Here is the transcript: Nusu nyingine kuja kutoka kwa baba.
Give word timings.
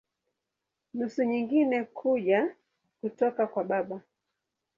Nusu 0.93 1.23
nyingine 1.23 1.83
kuja 1.83 2.39
kutoka 3.01 3.47
kwa 3.47 3.63
baba. 3.69 3.97